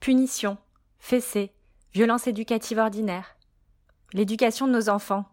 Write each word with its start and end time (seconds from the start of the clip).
punition, 0.00 0.56
fessée, 0.98 1.52
violence 1.92 2.26
éducative 2.26 2.78
ordinaire. 2.78 3.36
L'éducation 4.14 4.66
de 4.66 4.72
nos 4.72 4.88
enfants. 4.88 5.26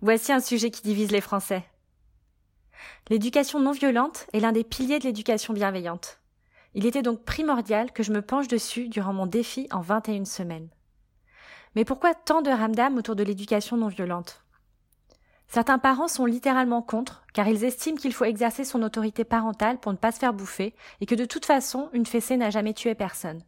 Voici 0.00 0.32
un 0.32 0.38
sujet 0.38 0.70
qui 0.70 0.82
divise 0.82 1.10
les 1.10 1.20
Français. 1.20 1.64
L'éducation 3.10 3.58
non 3.58 3.72
violente 3.72 4.28
est 4.32 4.38
l'un 4.38 4.52
des 4.52 4.62
piliers 4.62 5.00
de 5.00 5.04
l'éducation 5.04 5.54
bienveillante. 5.54 6.20
Il 6.74 6.86
était 6.86 7.02
donc 7.02 7.24
primordial 7.24 7.90
que 7.90 8.04
je 8.04 8.12
me 8.12 8.22
penche 8.22 8.46
dessus 8.46 8.88
durant 8.88 9.12
mon 9.12 9.26
défi 9.26 9.66
en 9.72 9.80
21 9.80 10.24
semaines. 10.24 10.68
Mais 11.74 11.84
pourquoi 11.84 12.14
tant 12.14 12.42
de 12.42 12.50
ramdam 12.50 12.96
autour 12.98 13.16
de 13.16 13.24
l'éducation 13.24 13.76
non 13.76 13.88
violente? 13.88 14.44
Certains 15.48 15.78
parents 15.78 16.08
sont 16.08 16.26
littéralement 16.26 16.82
contre, 16.82 17.24
car 17.34 17.48
ils 17.48 17.64
estiment 17.64 17.96
qu'il 17.96 18.12
faut 18.12 18.24
exercer 18.24 18.64
son 18.64 18.82
autorité 18.84 19.24
parentale 19.24 19.80
pour 19.80 19.90
ne 19.90 19.98
pas 19.98 20.12
se 20.12 20.20
faire 20.20 20.32
bouffer, 20.32 20.76
et 21.00 21.06
que 21.06 21.16
de 21.16 21.24
toute 21.24 21.44
façon, 21.44 21.90
une 21.92 22.06
fessée 22.06 22.36
n'a 22.36 22.50
jamais 22.50 22.72
tué 22.72 22.94
personne. 22.94 23.42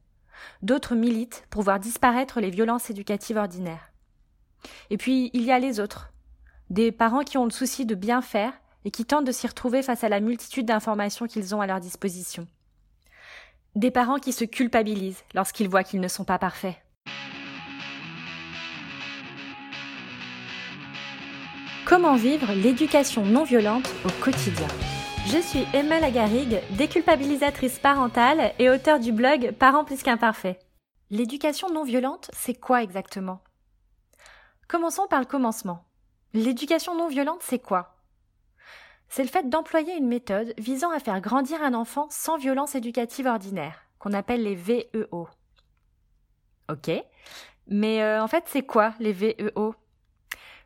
D'autres 0.62 0.94
militent 0.94 1.44
pour 1.50 1.62
voir 1.62 1.78
disparaître 1.78 2.40
les 2.40 2.50
violences 2.50 2.90
éducatives 2.90 3.36
ordinaires. 3.36 3.92
Et 4.90 4.96
puis, 4.96 5.30
il 5.32 5.42
y 5.42 5.52
a 5.52 5.58
les 5.58 5.80
autres. 5.80 6.10
Des 6.70 6.92
parents 6.92 7.22
qui 7.22 7.38
ont 7.38 7.44
le 7.44 7.50
souci 7.50 7.86
de 7.86 7.94
bien 7.94 8.20
faire 8.20 8.52
et 8.84 8.90
qui 8.90 9.04
tentent 9.04 9.26
de 9.26 9.32
s'y 9.32 9.46
retrouver 9.46 9.82
face 9.82 10.04
à 10.04 10.08
la 10.08 10.20
multitude 10.20 10.66
d'informations 10.66 11.26
qu'ils 11.26 11.54
ont 11.54 11.60
à 11.60 11.66
leur 11.66 11.80
disposition. 11.80 12.46
Des 13.74 13.90
parents 13.90 14.18
qui 14.18 14.32
se 14.32 14.44
culpabilisent 14.44 15.24
lorsqu'ils 15.34 15.68
voient 15.68 15.84
qu'ils 15.84 16.00
ne 16.00 16.08
sont 16.08 16.24
pas 16.24 16.38
parfaits. 16.38 16.76
Comment 21.86 22.16
vivre 22.16 22.52
l'éducation 22.52 23.24
non 23.24 23.44
violente 23.44 23.88
au 24.04 24.10
quotidien? 24.22 24.68
Je 25.30 25.42
suis 25.42 25.66
Emma 25.74 26.00
Lagarigue, 26.00 26.58
déculpabilisatrice 26.78 27.78
parentale 27.78 28.54
et 28.58 28.70
auteure 28.70 28.98
du 28.98 29.12
blog 29.12 29.52
Parents 29.52 29.84
plus 29.84 30.02
qu'imparfaits. 30.02 30.58
L'éducation 31.10 31.68
non 31.68 31.84
violente, 31.84 32.30
c'est 32.32 32.58
quoi 32.58 32.82
exactement? 32.82 33.40
Commençons 34.68 35.06
par 35.06 35.20
le 35.20 35.26
commencement. 35.26 35.84
L'éducation 36.32 36.96
non 36.96 37.08
violente, 37.08 37.42
c'est 37.42 37.58
quoi? 37.58 37.98
C'est 39.10 39.22
le 39.22 39.28
fait 39.28 39.50
d'employer 39.50 39.98
une 39.98 40.08
méthode 40.08 40.54
visant 40.56 40.90
à 40.92 40.98
faire 40.98 41.20
grandir 41.20 41.62
un 41.62 41.74
enfant 41.74 42.06
sans 42.08 42.38
violence 42.38 42.74
éducative 42.74 43.26
ordinaire, 43.26 43.84
qu'on 43.98 44.14
appelle 44.14 44.42
les 44.42 44.54
VEO. 44.54 45.28
Ok, 46.70 46.90
mais 47.66 48.02
euh, 48.02 48.22
en 48.22 48.28
fait, 48.28 48.44
c'est 48.46 48.64
quoi 48.64 48.94
les 48.98 49.12
VEO 49.12 49.74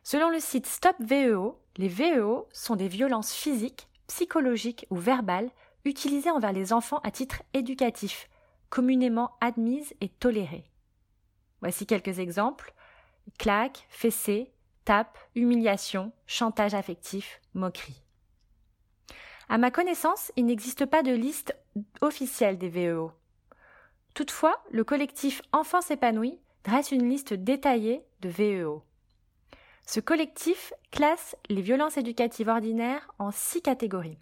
Selon 0.03 0.29
le 0.29 0.39
site 0.39 0.67
Stop 0.67 0.95
VEO, 1.01 1.59
les 1.75 1.89
VEO 1.89 2.47
sont 2.53 2.77
des 2.77 2.87
violences 2.87 3.33
physiques, 3.33 3.89
psychologiques 4.13 4.85
ou 4.91 4.95
verbales 4.95 5.49
utilisées 5.85 6.29
envers 6.29 6.53
les 6.53 6.71
enfants 6.71 6.99
à 6.99 7.09
titre 7.09 7.41
éducatif, 7.55 8.29
communément 8.69 9.31
admises 9.41 9.95
et 10.01 10.09
tolérées. 10.09 10.69
Voici 11.61 11.87
quelques 11.87 12.19
exemples 12.19 12.75
claques, 13.39 13.87
fessées, 13.89 14.51
tapes, 14.85 15.17
humiliation, 15.33 16.11
chantage 16.27 16.75
affectif, 16.75 17.41
moquerie. 17.55 18.03
À 19.49 19.57
ma 19.57 19.71
connaissance, 19.71 20.31
il 20.35 20.45
n'existe 20.45 20.85
pas 20.85 21.01
de 21.01 21.13
liste 21.13 21.55
officielle 22.01 22.59
des 22.59 22.69
VEO. 22.69 23.11
Toutefois, 24.13 24.63
le 24.69 24.83
collectif 24.83 25.41
Enfance 25.51 25.89
épanouie 25.89 26.39
dresse 26.63 26.91
une 26.91 27.09
liste 27.09 27.33
détaillée 27.33 28.03
de 28.21 28.29
VEO. 28.29 28.83
Ce 29.85 29.99
collectif 29.99 30.73
classe 30.91 31.35
les 31.49 31.61
violences 31.61 31.97
éducatives 31.97 32.47
ordinaires 32.47 33.13
en 33.19 33.31
six 33.31 33.61
catégories. 33.61 34.17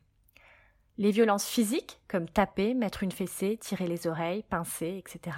Les 0.98 1.12
violences 1.12 1.48
physiques, 1.48 2.00
comme 2.08 2.28
taper, 2.28 2.74
mettre 2.74 3.04
une 3.04 3.12
fessée, 3.12 3.58
tirer 3.58 3.88
les 3.88 4.08
oreilles, 4.08 4.44
pincer, 4.50 4.98
etc. 4.98 5.38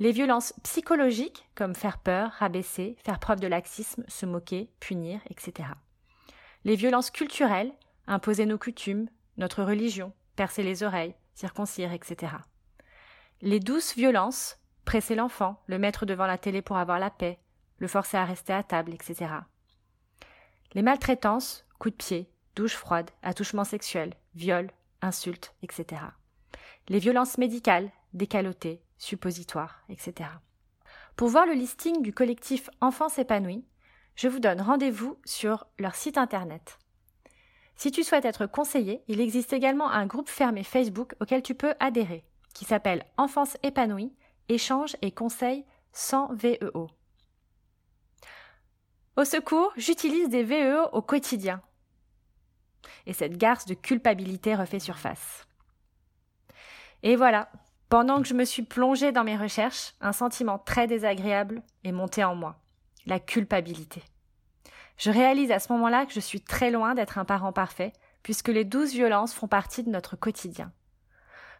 Les 0.00 0.12
violences 0.12 0.54
psychologiques, 0.62 1.48
comme 1.54 1.74
faire 1.74 1.98
peur, 1.98 2.30
rabaisser, 2.38 2.96
faire 3.04 3.18
preuve 3.18 3.40
de 3.40 3.46
laxisme, 3.46 4.04
se 4.08 4.26
moquer, 4.26 4.70
punir, 4.80 5.20
etc. 5.30 5.70
Les 6.64 6.76
violences 6.76 7.10
culturelles, 7.10 7.72
imposer 8.06 8.44
nos 8.44 8.58
coutumes, 8.58 9.08
notre 9.36 9.62
religion, 9.62 10.12
percer 10.36 10.62
les 10.62 10.82
oreilles, 10.82 11.14
circoncire, 11.34 11.92
etc. 11.92 12.32
Les 13.40 13.60
douces 13.60 13.94
violences, 13.94 14.58
presser 14.84 15.14
l'enfant, 15.14 15.62
le 15.66 15.78
mettre 15.78 16.06
devant 16.06 16.26
la 16.26 16.38
télé 16.38 16.60
pour 16.60 16.76
avoir 16.76 16.98
la 16.98 17.10
paix, 17.10 17.38
le 17.78 17.88
forcer 17.88 18.16
à 18.16 18.24
rester 18.24 18.52
à 18.52 18.62
table, 18.62 18.92
etc. 18.92 19.30
Les 20.74 20.82
maltraitances, 20.82 21.64
coups 21.78 21.96
de 21.96 22.04
pied, 22.04 22.30
douches 22.54 22.76
froides, 22.76 23.10
attouchements 23.22 23.64
sexuels, 23.64 24.14
viols, 24.34 24.70
insultes, 25.00 25.54
etc. 25.62 26.02
Les 26.88 26.98
violences 26.98 27.38
médicales, 27.38 27.90
décalotées, 28.12 28.82
suppositoires, 28.98 29.82
etc. 29.88 30.30
Pour 31.16 31.28
voir 31.28 31.46
le 31.46 31.52
listing 31.52 32.02
du 32.02 32.12
collectif 32.12 32.70
Enfance 32.80 33.18
épanouie, 33.18 33.64
je 34.14 34.28
vous 34.28 34.40
donne 34.40 34.60
rendez-vous 34.60 35.18
sur 35.24 35.66
leur 35.78 35.94
site 35.94 36.18
internet. 36.18 36.78
Si 37.76 37.92
tu 37.92 38.02
souhaites 38.02 38.24
être 38.24 38.46
conseillé, 38.46 39.02
il 39.06 39.20
existe 39.20 39.52
également 39.52 39.88
un 39.88 40.06
groupe 40.06 40.28
fermé 40.28 40.64
Facebook 40.64 41.14
auquel 41.20 41.42
tu 41.42 41.54
peux 41.54 41.74
adhérer, 41.78 42.24
qui 42.52 42.64
s'appelle 42.64 43.04
Enfance 43.16 43.56
épanouie, 43.62 44.12
échange 44.48 44.96
et 45.02 45.12
conseils 45.12 45.64
sans 45.92 46.34
VEO. 46.34 46.88
Au 49.18 49.24
secours, 49.24 49.72
j'utilise 49.76 50.28
des 50.28 50.44
VEO 50.44 50.90
au 50.92 51.02
quotidien. 51.02 51.60
Et 53.04 53.12
cette 53.12 53.36
garce 53.36 53.66
de 53.66 53.74
culpabilité 53.74 54.54
refait 54.54 54.78
surface. 54.78 55.44
Et 57.02 57.16
voilà, 57.16 57.50
pendant 57.88 58.22
que 58.22 58.28
je 58.28 58.34
me 58.34 58.44
suis 58.44 58.62
plongée 58.62 59.10
dans 59.10 59.24
mes 59.24 59.36
recherches, 59.36 59.94
un 60.00 60.12
sentiment 60.12 60.60
très 60.60 60.86
désagréable 60.86 61.62
est 61.82 61.90
monté 61.90 62.22
en 62.22 62.36
moi, 62.36 62.60
la 63.06 63.18
culpabilité. 63.18 64.04
Je 64.98 65.10
réalise 65.10 65.50
à 65.50 65.58
ce 65.58 65.72
moment-là 65.72 66.06
que 66.06 66.12
je 66.12 66.20
suis 66.20 66.40
très 66.40 66.70
loin 66.70 66.94
d'être 66.94 67.18
un 67.18 67.24
parent 67.24 67.52
parfait, 67.52 67.92
puisque 68.22 68.46
les 68.46 68.64
douze 68.64 68.92
violences 68.92 69.34
font 69.34 69.48
partie 69.48 69.82
de 69.82 69.90
notre 69.90 70.14
quotidien. 70.14 70.70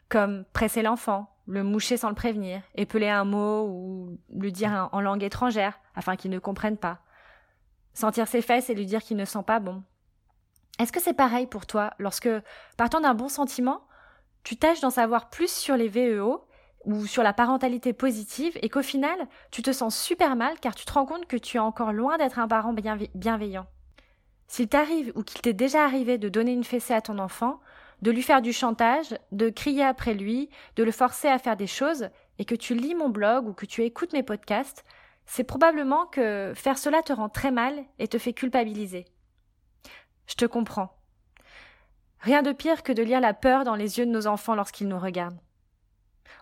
Comme 0.09 0.45
presser 0.53 0.83
l'enfant, 0.83 1.37
le 1.49 1.65
moucher 1.65 1.97
sans 1.97 2.11
le 2.11 2.15
prévenir, 2.15 2.63
épeler 2.77 3.09
un 3.09 3.25
mot 3.25 3.67
ou 3.67 4.19
le 4.33 4.53
dire 4.53 4.89
en 4.93 5.01
langue 5.01 5.25
étrangère 5.25 5.81
afin 5.97 6.15
qu'il 6.15 6.31
ne 6.31 6.39
comprenne 6.39 6.77
pas, 6.77 7.01
sentir 7.98 8.28
ses 8.28 8.42
fesses 8.42 8.70
et 8.70 8.75
lui 8.75 8.86
dire 8.86 9.03
qu'il 9.03 9.16
ne 9.16 9.25
sent 9.25 9.42
pas 9.47 9.60
bon. 9.60 9.82
Est-ce 10.78 10.92
que 10.92 11.00
c'est 11.00 11.14
pareil 11.14 11.47
pour 11.47 11.66
toi 11.66 11.92
lorsque, 11.98 12.28
partant 12.76 13.00
d'un 13.00 13.14
bon 13.14 13.28
sentiment, 13.28 13.82
tu 14.44 14.56
tâches 14.56 14.81
d'en 14.81 14.91
savoir 14.91 15.28
plus 15.28 15.50
sur 15.50 15.76
les 15.76 15.88
VEO 15.88 16.44
ou 16.84 17.06
sur 17.06 17.22
la 17.22 17.32
parentalité 17.32 17.92
positive 17.92 18.56
et 18.62 18.69
qu'au 18.69 18.82
final, 18.82 19.19
tu 19.50 19.62
te 19.62 19.72
sens 19.72 19.98
super 19.98 20.36
mal 20.36 20.59
car 20.60 20.75
tu 20.75 20.84
te 20.84 20.92
rends 20.92 21.06
compte 21.06 21.26
que 21.26 21.36
tu 21.36 21.56
es 21.56 21.60
encore 21.60 21.92
loin 21.92 22.16
d'être 22.16 22.38
un 22.38 22.48
parent 22.48 22.75
bienveillant? 23.14 23.66
S'il 24.47 24.69
t'arrive 24.69 25.12
ou 25.15 25.22
qu'il 25.22 25.42
t'est 25.42 25.53
déjà 25.53 25.84
arrivé 25.84 26.16
de 26.16 26.28
donner 26.28 26.53
une 26.53 26.65
fessée 26.65 26.94
à 26.94 27.03
ton 27.03 27.19
enfant, 27.19 27.60
de 28.00 28.10
lui 28.10 28.22
faire 28.22 28.41
du 28.41 28.53
chantage, 28.53 29.19
de 29.32 29.50
crier 29.50 29.84
après 29.84 30.15
lui, 30.15 30.48
de 30.76 30.84
le 30.84 30.92
forcer 30.92 31.28
à 31.28 31.38
faire 31.38 31.56
des 31.56 31.66
choses, 31.66 32.09
et 32.38 32.44
que 32.44 32.54
tu 32.54 32.75
lis 32.75 32.94
mon 32.94 33.09
blog 33.09 33.48
ou 33.48 33.53
que 33.53 33.66
tu 33.66 33.82
écoutes 33.82 34.12
mes 34.12 34.22
podcasts, 34.22 34.84
c'est 35.31 35.44
probablement 35.44 36.06
que 36.06 36.53
faire 36.56 36.78
cela 36.78 37.03
te 37.03 37.12
rend 37.12 37.28
très 37.28 37.50
mal 37.50 37.84
et 37.99 38.09
te 38.09 38.19
fait 38.19 38.33
culpabiliser. 38.33 39.05
Je 40.27 40.34
te 40.34 40.47
comprends. 40.47 40.97
Rien 42.21 42.43
de 42.43 42.50
pire 42.50 42.83
que 42.83 42.93
de 42.93 43.03
lire 43.03 43.21
la 43.21 43.34
peur 43.34 43.65
dans 43.65 43.75
les 43.75 43.99
yeux 43.99 44.06
de 44.06 44.11
nos 44.11 44.27
enfants 44.27 44.55
lorsqu'ils 44.55 44.89
nous 44.89 44.99
regardent. 44.99 45.39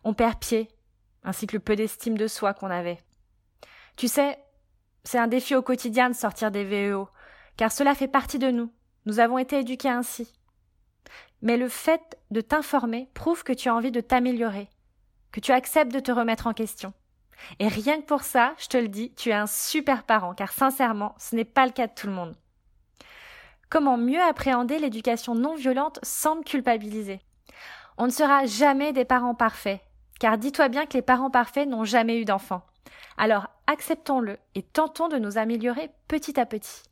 On 0.04 0.14
perd 0.14 0.38
pied, 0.38 0.69
ainsi 1.24 1.48
que 1.48 1.56
le 1.56 1.60
peu 1.60 1.74
d'estime 1.74 2.16
de 2.16 2.28
soi 2.28 2.54
qu'on 2.54 2.70
avait. 2.70 3.00
Tu 3.97 4.06
sais, 4.06 4.38
c'est 5.03 5.18
un 5.18 5.26
défi 5.26 5.56
au 5.56 5.62
quotidien 5.62 6.08
de 6.08 6.14
sortir 6.14 6.53
des 6.53 6.64
VEO, 6.64 7.08
car 7.56 7.72
cela 7.72 7.92
fait 7.92 8.08
partie 8.08 8.38
de 8.38 8.53
nous. 8.53 8.72
Nous 9.04 9.18
avons 9.18 9.38
été 9.38 9.58
éduqués 9.58 9.88
ainsi. 9.88 10.32
Mais 11.42 11.56
le 11.56 11.68
fait 11.68 12.16
de 12.30 12.41
t'informer 12.41 13.10
prouve 13.14 13.42
que 13.42 13.53
tu 13.53 13.68
as 13.68 13.74
envie 13.74 13.91
de 13.91 14.00
t'améliorer, 14.00 14.70
que 15.32 15.41
tu 15.41 15.50
acceptes 15.50 15.92
de 15.92 16.00
te 16.00 16.12
remettre 16.12 16.47
en 16.47 16.54
question. 16.54 16.94
Et 17.59 17.68
rien 17.68 18.00
que 18.00 18.06
pour 18.06 18.22
ça, 18.22 18.54
je 18.59 18.68
te 18.68 18.77
le 18.77 18.88
dis, 18.88 19.12
tu 19.15 19.30
es 19.30 19.34
un 19.34 19.47
super 19.47 20.04
parent, 20.04 20.34
car 20.34 20.53
sincèrement, 20.53 21.15
ce 21.18 21.36
n'est 21.36 21.44
pas 21.44 21.66
le 21.66 21.72
cas 21.72 21.86
de 21.86 21.94
tout 21.94 22.06
le 22.06 22.12
monde. 22.12 22.34
Comment 23.68 23.97
mieux 23.97 24.22
appréhender 24.22 24.78
l'éducation 24.78 25.34
non 25.34 25.54
violente 25.54 25.98
sans 26.03 26.36
me 26.36 26.42
culpabiliser? 26.42 27.21
On 27.98 28.06
ne 28.06 28.10
sera 28.10 28.47
jamais 28.47 28.92
des 28.92 29.04
parents 29.04 29.34
parfaits, 29.34 29.80
car 30.21 30.38
dis-toi 30.38 30.68
bien 30.68 30.86
que 30.86 30.94
les 30.94 31.03
parents 31.03 31.30
parfaits 31.30 31.68
n'ont 31.68 31.84
jamais 31.84 32.21
eu 32.21 32.24
d'enfants. 32.24 32.62
Alors 33.16 33.48
acceptons-le 33.66 34.38
et 34.54 34.62
tentons 34.62 35.09
de 35.09 35.18
nous 35.18 35.38
améliorer 35.38 35.91
petit 36.09 36.38
à 36.38 36.47
petit. 36.47 36.83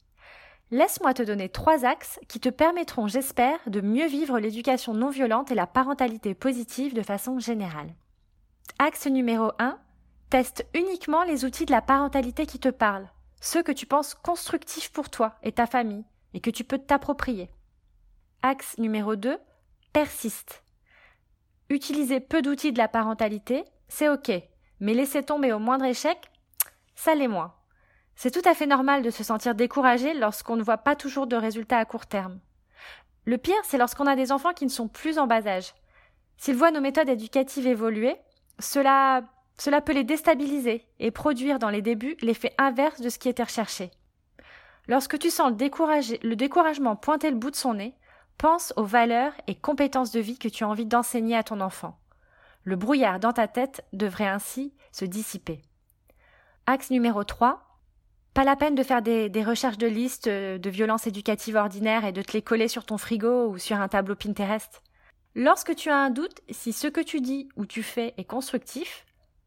Laisse-moi 0.71 1.15
te 1.15 1.23
donner 1.23 1.49
trois 1.51 1.85
axes 1.85 2.19
qui 2.27 2.41
te 2.41 2.49
permettront, 2.49 3.07
j'espère, 3.07 3.59
de 3.67 3.81
mieux 3.81 4.07
vivre 4.07 4.39
l'éducation 4.39 4.95
non 4.95 5.11
violente 5.11 5.51
et 5.51 5.55
la 5.55 5.67
parentalité 5.67 6.35
positive 6.35 6.95
de 6.95 7.03
façon 7.03 7.39
générale. 7.39 7.95
Axe 8.79 9.07
numéro 9.07 9.53
1, 9.59 9.79
Teste 10.35 10.67
uniquement 10.75 11.23
les 11.23 11.45
outils 11.45 11.65
de 11.65 11.71
la 11.71 11.81
parentalité 11.81 12.45
qui 12.45 12.59
te 12.59 12.69
parlent, 12.69 13.09
ceux 13.41 13.63
que 13.63 13.71
tu 13.71 13.87
penses 13.87 14.15
constructifs 14.15 14.91
pour 14.91 15.09
toi 15.09 15.37
et 15.45 15.53
ta 15.53 15.65
famille, 15.65 16.05
et 16.33 16.41
que 16.41 16.51
tu 16.51 16.65
peux 16.65 16.79
t'approprier. 16.79 17.49
Axe 18.43 18.77
numéro 18.79 19.15
2, 19.15 19.39
persiste. 19.93 20.65
Utiliser 21.71 22.19
peu 22.19 22.43
d'outils 22.43 22.73
de 22.73 22.79
la 22.79 22.89
parentalité, 22.89 23.65
c'est 23.87 24.09
ok, 24.09 24.33
mais 24.81 24.95
laisser 24.95 25.23
tomber 25.23 25.53
au 25.53 25.61
moindre 25.61 25.85
échec, 25.85 26.19
ça 26.97 27.15
l'est 27.15 27.29
moins. 27.29 27.55
C'est 28.17 28.33
tout 28.33 28.43
à 28.45 28.55
fait 28.55 28.67
normal 28.67 29.03
de 29.03 29.11
se 29.11 29.23
sentir 29.23 29.55
découragé 29.55 30.15
lorsqu'on 30.15 30.57
ne 30.57 30.65
voit 30.65 30.79
pas 30.79 30.97
toujours 30.97 31.29
de 31.29 31.37
résultats 31.37 31.79
à 31.79 31.85
court 31.85 32.07
terme. 32.07 32.41
Le 33.25 33.39
pire, 33.39 33.55
c'est 33.63 33.79
lorsqu'on 33.79 34.09
a 34.09 34.17
des 34.17 34.33
enfants 34.33 34.53
qui 34.53 34.65
ne 34.65 34.71
sont 34.71 34.89
plus 34.89 35.21
en 35.21 35.29
bas 35.29 35.47
âge. 35.47 35.75
S'ils 36.39 36.57
voient 36.57 36.73
nos 36.73 36.81
méthodes 36.81 37.09
éducatives 37.09 37.69
évoluer, 37.69 38.17
cela, 38.59 39.23
cela 39.57 39.81
peut 39.81 39.93
les 39.93 40.05
déstabiliser 40.05 40.85
et 40.99 41.11
produire 41.11 41.59
dans 41.59 41.71
les 41.71 41.83
débuts 41.83 42.17
l'effet 42.21 42.53
inverse 42.59 43.01
de 43.01 43.09
ce 43.09 43.19
qui 43.19 43.29
était 43.29 43.45
recherché. 43.45 43.91
Lorsque 44.89 45.19
tu 45.19 45.31
sens 45.31 45.53
le, 45.53 46.35
découragement 46.35 46.97
pointer 46.97 47.31
le 47.31 47.37
bout 47.37 47.51
de 47.51 47.57
son 47.57 47.75
nez, 47.75 47.95
pense 48.37 48.73
aux 48.77 48.85
valeurs 48.85 49.33
et 49.47 49.55
compétences 49.55 50.11
de 50.11 50.21
vie 50.21 50.39
que 50.39 50.49
tu 50.49 50.65
as 50.65 50.69
envie 50.69 50.87
d'enseigner 50.87 51.37
à 51.37 51.43
ton 51.43 51.61
enfant. 51.61 51.99
Le 52.65 52.77
brouillard 52.77 53.21
dans 53.21 53.33
ta 53.33 53.49
tête 53.49 53.85
devrait 53.93 54.27
ainsi 54.27 54.75
se 54.93 55.05
dissiper. 55.05 55.63
Axe 56.67 56.91
numéro 56.91 57.25
3. 57.25 57.63
Pas 58.35 58.45
la 58.45 58.57
peine 58.57 58.75
de 58.75 58.83
faire 58.83 59.03
des, 59.03 59.29
des 59.29 59.45
recherches 59.45 59.79
de 59.79 59.87
listes 59.87 60.27
euh, 60.27 60.59
de 60.59 60.71
violences 60.71 61.07
éducatives 61.07 61.55
ordinaires 61.55 62.05
et 62.05 62.13
de 62.13 62.23
te 62.23 62.33
les 62.33 62.43
coller 62.43 62.67
sur 62.67 62.85
ton 62.85 62.99
frigo 62.99 63.49
ou 63.49 63.59
sur 63.59 63.77
un 63.77 63.87
tableau 63.87 64.17
Pinterest. 64.17 64.83
Lorsque 65.37 65.77
tu 65.77 65.91
as 65.91 65.97
un 65.97 66.11
doute 66.11 66.41
si 66.51 66.73
ce 66.73 66.89
que 66.89 67.01
tu 67.01 67.21
dis 67.21 67.49
ou 67.57 67.65
tu 67.65 67.83
fais 67.83 68.15
est 68.17 68.25
constructif, 68.25 69.05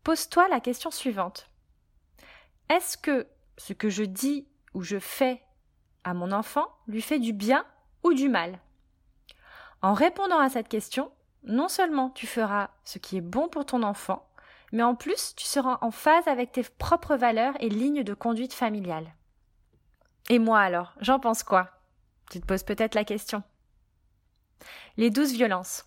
pose-toi 0.07 0.48
la 0.48 0.62
question 0.62 0.89
suivante. 0.89 1.50
Est-ce 2.69 2.98
que 2.98 3.27
ce 3.57 3.74
que 3.74 3.89
je 3.89 4.04
dis 4.04 4.48
ou 4.74 4.81
je 4.81 5.00
fais 5.00 5.44
à 6.06 6.13
mon 6.13 6.31
enfant 6.31 6.65
lui 6.88 7.01
fait 7.01 7.19
du 7.19 7.33
bien 7.33 7.65
ou 8.06 8.13
du 8.13 8.30
mal? 8.30 8.62
En 9.81 9.94
répondant 9.94 10.39
à 10.39 10.48
cette 10.48 10.69
question, 10.69 11.12
non 11.44 11.68
seulement 11.68 12.09
tu 12.09 12.25
feras 12.25 12.69
ce 12.86 13.00
qui 13.00 13.18
est 13.18 13.21
bon 13.21 13.50
pour 13.50 13.65
ton 13.65 13.83
enfant, 13.83 14.25
mais 14.71 14.81
en 14.81 14.95
plus 14.95 15.36
tu 15.36 15.45
seras 15.45 15.77
en 15.81 15.92
phase 15.92 16.30
avec 16.30 16.54
tes 16.54 16.63
propres 16.63 17.18
valeurs 17.18 17.56
et 17.59 17.68
lignes 17.68 18.06
de 18.06 18.13
conduite 18.13 18.54
familiale. 18.54 19.13
Et 20.30 20.39
moi 20.39 20.62
alors, 20.62 20.94
j'en 21.01 21.19
pense 21.19 21.44
quoi? 21.44 21.81
Tu 22.31 22.39
te 22.39 22.45
poses 22.45 22.63
peut-être 22.63 22.95
la 22.95 23.04
question. 23.04 23.44
Les 24.95 25.09
douze 25.09 25.33
violences. 25.33 25.86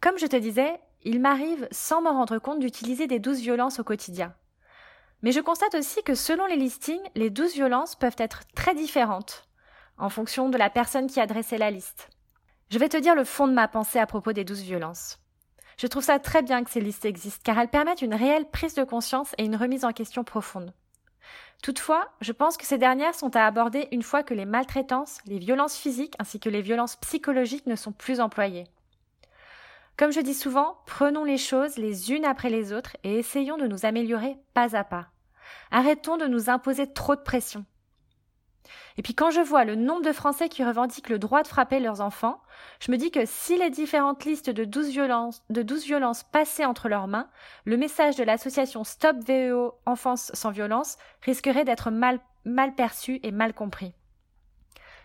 Comme 0.00 0.18
je 0.18 0.26
te 0.26 0.36
disais, 0.36 0.80
il 1.04 1.20
m'arrive, 1.20 1.68
sans 1.70 2.02
m'en 2.02 2.12
rendre 2.12 2.38
compte, 2.38 2.60
d'utiliser 2.60 3.06
des 3.06 3.18
douze 3.18 3.40
violences 3.40 3.80
au 3.80 3.84
quotidien. 3.84 4.34
Mais 5.22 5.32
je 5.32 5.40
constate 5.40 5.74
aussi 5.74 6.02
que 6.02 6.14
selon 6.14 6.46
les 6.46 6.56
listings, 6.56 7.02
les 7.14 7.30
douze 7.30 7.54
violences 7.54 7.94
peuvent 7.94 8.16
être 8.18 8.42
très 8.54 8.74
différentes, 8.74 9.48
en 9.98 10.08
fonction 10.08 10.48
de 10.48 10.58
la 10.58 10.70
personne 10.70 11.06
qui 11.06 11.20
a 11.20 11.26
dressé 11.26 11.58
la 11.58 11.70
liste. 11.70 12.08
Je 12.70 12.78
vais 12.78 12.88
te 12.88 12.96
dire 12.96 13.14
le 13.14 13.24
fond 13.24 13.46
de 13.46 13.52
ma 13.52 13.68
pensée 13.68 13.98
à 13.98 14.06
propos 14.06 14.32
des 14.32 14.44
douze 14.44 14.62
violences. 14.62 15.18
Je 15.78 15.86
trouve 15.86 16.02
ça 16.02 16.18
très 16.18 16.42
bien 16.42 16.64
que 16.64 16.70
ces 16.70 16.80
listes 16.80 17.04
existent, 17.04 17.42
car 17.44 17.58
elles 17.58 17.68
permettent 17.68 18.02
une 18.02 18.14
réelle 18.14 18.48
prise 18.50 18.74
de 18.74 18.84
conscience 18.84 19.34
et 19.38 19.44
une 19.44 19.56
remise 19.56 19.84
en 19.84 19.92
question 19.92 20.24
profonde. 20.24 20.72
Toutefois, 21.62 22.08
je 22.20 22.32
pense 22.32 22.56
que 22.56 22.66
ces 22.66 22.78
dernières 22.78 23.14
sont 23.14 23.36
à 23.36 23.46
aborder 23.46 23.88
une 23.92 24.02
fois 24.02 24.22
que 24.22 24.34
les 24.34 24.44
maltraitances, 24.44 25.18
les 25.26 25.38
violences 25.38 25.76
physiques 25.76 26.16
ainsi 26.18 26.40
que 26.40 26.48
les 26.48 26.62
violences 26.62 26.96
psychologiques 26.96 27.66
ne 27.66 27.76
sont 27.76 27.92
plus 27.92 28.20
employées. 28.20 28.66
Comme 30.02 30.10
je 30.10 30.18
dis 30.18 30.34
souvent, 30.34 30.78
prenons 30.84 31.22
les 31.22 31.38
choses 31.38 31.76
les 31.76 32.10
unes 32.10 32.24
après 32.24 32.50
les 32.50 32.72
autres 32.72 32.96
et 33.04 33.20
essayons 33.20 33.56
de 33.56 33.68
nous 33.68 33.86
améliorer 33.86 34.36
pas 34.52 34.74
à 34.74 34.82
pas. 34.82 35.06
Arrêtons 35.70 36.16
de 36.16 36.26
nous 36.26 36.50
imposer 36.50 36.92
trop 36.92 37.14
de 37.14 37.20
pression. 37.20 37.64
Et 38.96 39.02
puis 39.02 39.14
quand 39.14 39.30
je 39.30 39.38
vois 39.38 39.64
le 39.64 39.76
nombre 39.76 40.02
de 40.02 40.10
Français 40.10 40.48
qui 40.48 40.64
revendiquent 40.64 41.08
le 41.08 41.20
droit 41.20 41.44
de 41.44 41.46
frapper 41.46 41.78
leurs 41.78 42.00
enfants, 42.00 42.42
je 42.80 42.90
me 42.90 42.96
dis 42.96 43.12
que 43.12 43.24
si 43.26 43.56
les 43.56 43.70
différentes 43.70 44.24
listes 44.24 44.50
de 44.50 44.64
12 44.64 44.88
violences, 44.88 45.44
de 45.50 45.62
12 45.62 45.84
violences 45.84 46.24
passaient 46.24 46.64
entre 46.64 46.88
leurs 46.88 47.06
mains, 47.06 47.28
le 47.64 47.76
message 47.76 48.16
de 48.16 48.24
l'association 48.24 48.82
Stop 48.82 49.18
VEO 49.24 49.74
Enfance 49.86 50.32
sans 50.34 50.50
violence 50.50 50.96
risquerait 51.20 51.64
d'être 51.64 51.92
mal, 51.92 52.18
mal 52.44 52.74
perçu 52.74 53.20
et 53.22 53.30
mal 53.30 53.54
compris. 53.54 53.94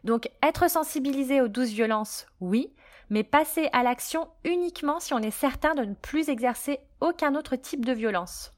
Donc 0.03 0.27
être 0.41 0.67
sensibilisé 0.67 1.39
aux 1.39 1.49
12 1.49 1.69
violences, 1.69 2.25
oui, 2.39 2.73
mais 3.09 3.23
passer 3.23 3.69
à 3.73 3.83
l'action 3.83 4.27
uniquement 4.43 4.99
si 4.99 5.13
on 5.13 5.19
est 5.19 5.31
certain 5.31 5.75
de 5.75 5.83
ne 5.83 5.93
plus 5.93 6.29
exercer 6.29 6.79
aucun 6.99 7.35
autre 7.35 7.55
type 7.55 7.85
de 7.85 7.93
violence. 7.93 8.51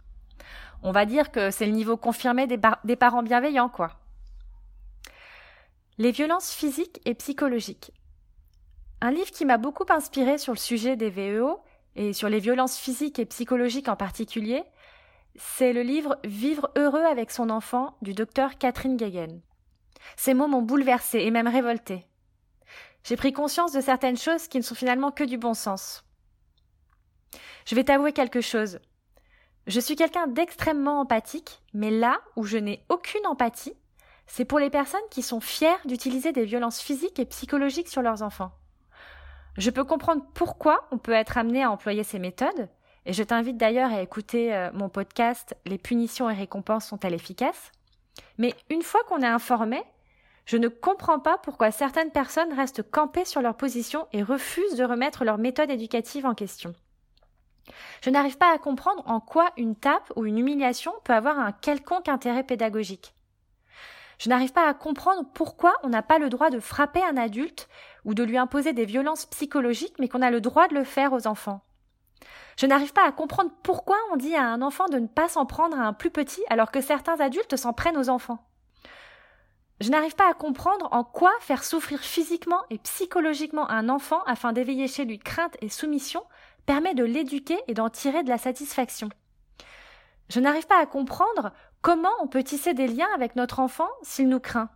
On 0.81 0.91
va 0.91 1.05
dire 1.05 1.31
que 1.31 1.51
c'est 1.51 1.65
le 1.65 1.73
niveau 1.73 1.97
confirmé 1.97 2.47
des, 2.47 2.95
parents 2.95 3.23
bienveillants, 3.23 3.69
quoi. 3.69 3.99
Les 5.97 6.11
violences 6.11 6.53
physiques 6.53 7.01
et 7.05 7.13
psychologiques. 7.13 7.91
Un 9.01 9.11
livre 9.11 9.31
qui 9.31 9.45
m'a 9.45 9.57
beaucoup 9.57 9.85
inspiré 9.89 10.37
sur 10.37 10.53
le 10.53 10.57
sujet 10.57 10.95
des 10.95 11.09
VEO 11.09 11.59
et 11.95 12.13
sur 12.13 12.29
les 12.29 12.39
violences 12.39 12.77
physiques 12.77 13.19
et 13.19 13.25
psychologiques 13.25 13.89
en 13.89 13.97
particulier, 13.97 14.63
c'est 15.35 15.73
le 15.73 15.81
livre 15.81 16.17
Vivre 16.23 16.71
heureux 16.77 17.03
avec 17.03 17.31
son 17.31 17.49
enfant 17.49 17.97
du 18.01 18.13
docteur 18.13 18.57
Catherine 18.57 18.97
Guéguen. 18.97 19.41
Ces 20.15 20.33
mots 20.33 20.47
m'ont 20.47 20.61
bouleversé 20.61 21.19
et 21.19 21.31
même 21.31 21.47
révolté. 21.47 22.08
J'ai 23.09 23.15
pris 23.15 23.33
conscience 23.33 23.71
de 23.71 23.81
certaines 23.81 24.19
choses 24.19 24.47
qui 24.47 24.59
ne 24.59 24.63
sont 24.63 24.75
finalement 24.75 25.09
que 25.09 25.23
du 25.23 25.39
bon 25.39 25.55
sens. 25.55 26.03
Je 27.65 27.73
vais 27.73 27.83
t'avouer 27.83 28.13
quelque 28.13 28.39
chose. 28.39 28.77
Je 29.65 29.79
suis 29.79 29.95
quelqu'un 29.95 30.27
d'extrêmement 30.27 30.99
empathique, 30.99 31.59
mais 31.73 31.89
là 31.89 32.19
où 32.35 32.43
je 32.43 32.59
n'ai 32.59 32.85
aucune 32.87 33.25
empathie, 33.25 33.73
c'est 34.27 34.45
pour 34.45 34.59
les 34.59 34.69
personnes 34.69 35.01
qui 35.09 35.23
sont 35.23 35.39
fières 35.39 35.79
d'utiliser 35.85 36.33
des 36.33 36.45
violences 36.45 36.81
physiques 36.81 37.17
et 37.17 37.25
psychologiques 37.25 37.87
sur 37.87 38.03
leurs 38.03 38.21
enfants. 38.21 38.51
Je 39.57 39.71
peux 39.71 39.85
comprendre 39.85 40.21
pourquoi 40.35 40.87
on 40.91 40.99
peut 40.99 41.13
être 41.13 41.39
amené 41.39 41.63
à 41.63 41.71
employer 41.71 42.03
ces 42.03 42.19
méthodes, 42.19 42.69
et 43.07 43.13
je 43.13 43.23
t'invite 43.23 43.57
d'ailleurs 43.57 43.91
à 43.91 44.03
écouter 44.03 44.53
euh, 44.53 44.69
mon 44.71 44.87
podcast 44.87 45.57
Les 45.65 45.79
punitions 45.79 46.29
et 46.29 46.35
récompenses 46.35 46.85
sont-elles 46.85 47.15
efficaces? 47.15 47.71
Mais 48.37 48.53
une 48.69 48.83
fois 48.83 49.01
qu'on 49.07 49.23
est 49.23 49.25
informé, 49.25 49.81
je 50.49 50.57
ne 50.57 50.67
comprends 50.67 51.19
pas 51.19 51.37
pourquoi 51.37 51.69
certaines 51.69 52.09
personnes 52.09 52.53
restent 52.53 52.81
campées 52.81 53.23
sur 53.23 53.39
leur 53.39 53.55
position 53.55 54.07
et 54.13 54.23
refusent 54.23 54.73
de 54.73 54.83
remettre 54.83 55.23
leur 55.23 55.37
méthode 55.37 55.69
éducative 55.69 56.25
en 56.25 56.33
question. 56.33 56.73
Je 58.03 58.09
n'arrive 58.09 58.39
pas 58.39 58.51
à 58.51 58.57
comprendre 58.57 59.03
en 59.05 59.19
quoi 59.19 59.51
une 59.57 59.75
tape 59.75 60.11
ou 60.15 60.25
une 60.25 60.39
humiliation 60.39 60.91
peut 61.03 61.13
avoir 61.13 61.37
un 61.37 61.51
quelconque 61.51 62.09
intérêt 62.09 62.41
pédagogique. 62.41 63.13
Je 64.17 64.27
n'arrive 64.29 64.51
pas 64.51 64.67
à 64.67 64.73
comprendre 64.73 65.29
pourquoi 65.35 65.75
on 65.83 65.89
n'a 65.89 66.01
pas 66.01 66.17
le 66.17 66.29
droit 66.29 66.49
de 66.49 66.59
frapper 66.59 67.03
un 67.03 67.17
adulte 67.17 67.69
ou 68.03 68.15
de 68.15 68.23
lui 68.23 68.39
imposer 68.39 68.73
des 68.73 68.85
violences 68.85 69.27
psychologiques, 69.27 69.99
mais 69.99 70.07
qu'on 70.07 70.23
a 70.23 70.31
le 70.31 70.41
droit 70.41 70.67
de 70.67 70.73
le 70.73 70.83
faire 70.83 71.13
aux 71.13 71.27
enfants. 71.27 71.61
Je 72.57 72.65
n'arrive 72.65 72.93
pas 72.93 73.07
à 73.07 73.11
comprendre 73.11 73.51
pourquoi 73.61 73.97
on 74.11 74.17
dit 74.17 74.33
à 74.33 74.47
un 74.47 74.63
enfant 74.63 74.87
de 74.87 74.97
ne 74.97 75.05
pas 75.05 75.29
s'en 75.29 75.45
prendre 75.45 75.79
à 75.79 75.83
un 75.83 75.93
plus 75.93 76.09
petit 76.09 76.41
alors 76.49 76.71
que 76.71 76.81
certains 76.81 77.19
adultes 77.19 77.55
s'en 77.55 77.71
prennent 77.71 77.97
aux 77.97 78.09
enfants. 78.09 78.48
Je 79.79 79.91
n'arrive 79.91 80.15
pas 80.15 80.29
à 80.29 80.33
comprendre 80.33 80.89
en 80.91 81.05
quoi 81.05 81.31
faire 81.39 81.63
souffrir 81.63 81.99
physiquement 81.99 82.61
et 82.69 82.79
psychologiquement 82.79 83.69
un 83.69 83.87
enfant 83.87 84.21
afin 84.25 84.51
d'éveiller 84.51 84.87
chez 84.87 85.05
lui 85.05 85.19
crainte 85.19 85.55
et 85.61 85.69
soumission 85.69 86.23
permet 86.65 86.93
de 86.93 87.05
l'éduquer 87.05 87.57
et 87.67 87.73
d'en 87.73 87.89
tirer 87.89 88.23
de 88.23 88.29
la 88.29 88.37
satisfaction. 88.37 89.09
Je 90.29 90.41
n'arrive 90.41 90.67
pas 90.67 90.81
à 90.81 90.85
comprendre 90.85 91.53
comment 91.81 92.11
on 92.21 92.27
peut 92.27 92.43
tisser 92.43 92.73
des 92.73 92.87
liens 92.87 93.07
avec 93.15 93.37
notre 93.37 93.59
enfant 93.59 93.87
s'il 94.03 94.27
nous 94.27 94.41
craint. 94.41 94.69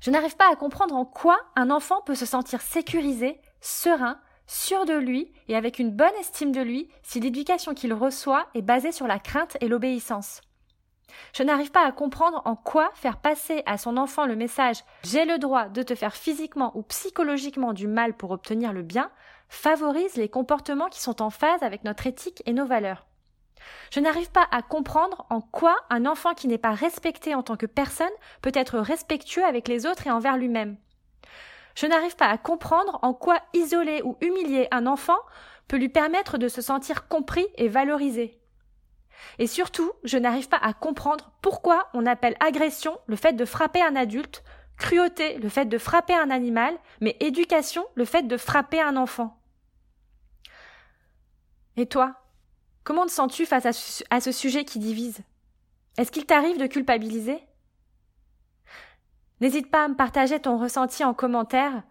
Je 0.00 0.10
n'arrive 0.10 0.36
pas 0.36 0.50
à 0.50 0.56
comprendre 0.56 0.94
en 0.94 1.04
quoi 1.04 1.38
un 1.56 1.70
enfant 1.70 2.00
peut 2.00 2.14
se 2.14 2.24
sentir 2.24 2.60
sécurisé, 2.62 3.40
serein, 3.60 4.20
sûr 4.46 4.84
de 4.84 4.94
lui 4.94 5.32
et 5.48 5.56
avec 5.56 5.78
une 5.78 5.90
bonne 5.90 6.14
estime 6.20 6.52
de 6.52 6.60
lui 6.60 6.88
si 7.02 7.20
l'éducation 7.20 7.74
qu'il 7.74 7.92
reçoit 7.92 8.46
est 8.54 8.62
basée 8.62 8.92
sur 8.92 9.06
la 9.06 9.18
crainte 9.18 9.56
et 9.60 9.68
l'obéissance. 9.68 10.40
Je 11.34 11.42
n'arrive 11.42 11.70
pas 11.70 11.84
à 11.84 11.92
comprendre 11.92 12.42
en 12.44 12.56
quoi 12.56 12.90
faire 12.94 13.16
passer 13.18 13.62
à 13.66 13.78
son 13.78 13.96
enfant 13.96 14.26
le 14.26 14.36
message 14.36 14.84
j'ai 15.04 15.24
le 15.24 15.38
droit 15.38 15.68
de 15.68 15.82
te 15.82 15.94
faire 15.94 16.14
physiquement 16.14 16.72
ou 16.76 16.82
psychologiquement 16.82 17.72
du 17.72 17.86
mal 17.86 18.14
pour 18.14 18.30
obtenir 18.30 18.72
le 18.72 18.82
bien 18.82 19.10
favorise 19.48 20.14
les 20.14 20.28
comportements 20.28 20.88
qui 20.88 21.00
sont 21.00 21.22
en 21.22 21.30
phase 21.30 21.62
avec 21.62 21.84
notre 21.84 22.06
éthique 22.06 22.42
et 22.46 22.52
nos 22.52 22.66
valeurs. 22.66 23.06
Je 23.90 24.00
n'arrive 24.00 24.30
pas 24.30 24.46
à 24.50 24.62
comprendre 24.62 25.26
en 25.28 25.40
quoi 25.40 25.76
un 25.90 26.06
enfant 26.06 26.34
qui 26.34 26.48
n'est 26.48 26.58
pas 26.58 26.72
respecté 26.72 27.34
en 27.34 27.42
tant 27.42 27.56
que 27.56 27.66
personne 27.66 28.08
peut 28.42 28.52
être 28.54 28.78
respectueux 28.78 29.44
avec 29.44 29.68
les 29.68 29.86
autres 29.86 30.06
et 30.06 30.10
envers 30.10 30.36
lui-même. 30.36 30.76
Je 31.74 31.86
n'arrive 31.86 32.16
pas 32.16 32.28
à 32.28 32.38
comprendre 32.38 32.98
en 33.02 33.14
quoi 33.14 33.38
isoler 33.52 34.02
ou 34.02 34.16
humilier 34.20 34.68
un 34.70 34.86
enfant 34.86 35.18
peut 35.68 35.76
lui 35.76 35.88
permettre 35.88 36.38
de 36.38 36.48
se 36.48 36.62
sentir 36.62 37.08
compris 37.08 37.46
et 37.56 37.68
valorisé. 37.68 38.39
Et 39.38 39.46
surtout, 39.46 39.92
je 40.04 40.18
n'arrive 40.18 40.48
pas 40.48 40.58
à 40.58 40.72
comprendre 40.72 41.32
pourquoi 41.42 41.88
on 41.94 42.06
appelle 42.06 42.36
agression 42.40 42.98
le 43.06 43.16
fait 43.16 43.32
de 43.32 43.44
frapper 43.44 43.82
un 43.82 43.96
adulte, 43.96 44.42
cruauté 44.76 45.38
le 45.38 45.48
fait 45.48 45.66
de 45.66 45.78
frapper 45.78 46.14
un 46.14 46.30
animal, 46.30 46.76
mais 47.00 47.16
éducation 47.20 47.84
le 47.94 48.04
fait 48.04 48.22
de 48.22 48.36
frapper 48.36 48.80
un 48.80 48.96
enfant. 48.96 49.36
Et 51.76 51.86
toi, 51.86 52.20
Comment 52.84 53.06
te 53.06 53.12
sens-tu 53.12 53.46
face 53.46 53.66
à 54.10 54.20
ce, 54.20 54.32
sujet 54.32 54.64
qui 54.64 54.78
divise? 54.78 55.20
Est-ce 55.98 56.10
qu'il 56.10 56.26
t'arrive 56.26 56.58
de 56.58 56.66
culpabiliser? 56.66 57.38
N'hésite 59.40 59.70
pas 59.70 59.84
à 59.84 59.88
me 59.88 59.94
partager 59.94 60.40
ton 60.40 60.58
ressenti 60.58 61.04
en 61.04 61.14
commentaire 61.14 61.82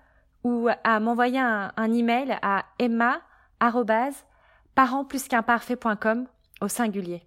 ou 0.43 0.67
à 0.83 0.99
m'envoyer 0.99 1.39
un, 1.39 1.93
email 1.93 2.37
à 2.41 2.65
emma 2.79 3.21
au 6.61 6.67
singulier. 6.67 7.21